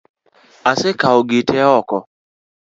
Asekawo 0.71 1.19
gite 1.29 1.59
ok. 1.77 1.89